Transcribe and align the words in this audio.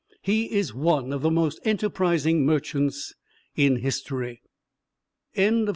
He 0.23 0.51
is 0.51 0.73
one 0.73 1.13
of 1.13 1.21
the 1.21 1.29
most 1.29 1.59
enterprising 1.63 2.43
merchants 2.43 3.13
in 3.55 3.75
history. 3.75 4.41
ALEXANDER 5.35 5.67
T. 5.69 5.69